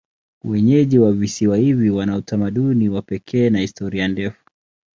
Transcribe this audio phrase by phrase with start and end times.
[0.43, 4.49] Wenyeji wa visiwa hivi wana utamaduni wa pekee na historia ndefu.